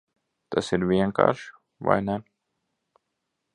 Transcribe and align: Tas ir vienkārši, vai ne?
Tas 0.55 0.71
ir 0.77 0.85
vienkārši, 0.91 1.53
vai 1.89 1.99
ne? 2.09 2.17